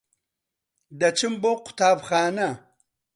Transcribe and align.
دەچم 0.99 1.33
بۆ 1.41 1.51
قوتابخانە. 1.65 2.49